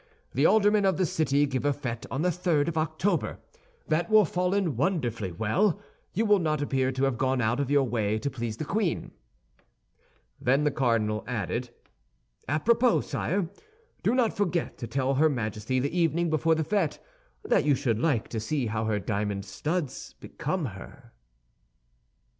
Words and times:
The 0.33 0.47
aldermen 0.47 0.83
of 0.83 0.97
the 0.97 1.05
city 1.05 1.45
give 1.45 1.63
a 1.63 1.71
fête 1.71 2.07
on 2.09 2.23
the 2.23 2.31
third 2.31 2.67
of 2.67 2.75
October. 2.75 3.37
That 3.87 4.09
will 4.09 4.25
fall 4.25 4.55
in 4.55 4.75
wonderfully 4.75 5.31
well; 5.31 5.79
you 6.15 6.25
will 6.25 6.39
not 6.39 6.59
appear 6.59 6.91
to 6.91 7.03
have 7.03 7.19
gone 7.19 7.39
out 7.39 7.59
of 7.59 7.69
your 7.69 7.83
way 7.83 8.17
to 8.17 8.29
please 8.31 8.57
the 8.57 8.65
queen." 8.65 9.11
Then 10.39 10.63
the 10.63 10.71
cardinal 10.71 11.23
added, 11.27 11.69
"A 12.49 12.59
propos, 12.59 13.11
sire, 13.11 13.51
do 14.01 14.15
not 14.15 14.35
forget 14.35 14.75
to 14.79 14.87
tell 14.87 15.13
her 15.13 15.29
Majesty 15.29 15.79
the 15.79 15.95
evening 15.95 16.31
before 16.31 16.55
the 16.55 16.63
fête 16.63 16.97
that 17.45 17.63
you 17.63 17.75
should 17.75 17.99
like 17.99 18.27
to 18.29 18.39
see 18.39 18.65
how 18.65 18.85
her 18.85 18.97
diamond 18.97 19.45
studs 19.45 20.13
become 20.19 20.65
her." 20.65 21.11